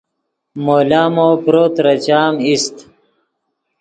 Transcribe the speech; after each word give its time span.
مو 0.63 0.77
لامو 0.89 1.29
پرو 1.43 1.63
ترے 1.75 1.95
چام 2.05 2.33
ایست 2.45 2.75